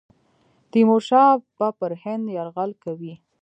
[0.71, 3.13] تیمورشاه به پر هند یرغل کوي.